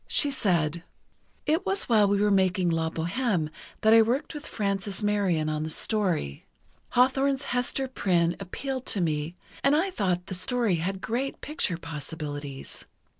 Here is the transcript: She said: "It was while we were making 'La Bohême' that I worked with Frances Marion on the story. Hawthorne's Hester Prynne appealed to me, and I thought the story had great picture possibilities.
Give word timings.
She 0.07 0.31
said: 0.31 0.83
"It 1.45 1.63
was 1.63 1.83
while 1.83 2.07
we 2.07 2.19
were 2.19 2.31
making 2.31 2.71
'La 2.71 2.89
Bohême' 2.89 3.49
that 3.81 3.93
I 3.93 4.01
worked 4.01 4.33
with 4.33 4.47
Frances 4.47 5.03
Marion 5.03 5.47
on 5.47 5.61
the 5.61 5.69
story. 5.69 6.47
Hawthorne's 6.93 7.45
Hester 7.53 7.87
Prynne 7.87 8.35
appealed 8.39 8.87
to 8.87 8.99
me, 8.99 9.35
and 9.63 9.75
I 9.75 9.91
thought 9.91 10.25
the 10.25 10.33
story 10.33 10.77
had 10.77 11.01
great 11.01 11.39
picture 11.39 11.77
possibilities. 11.77 12.85